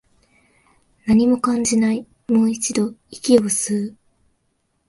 [1.05, 3.97] 何も感じない、もう一度、息を吸う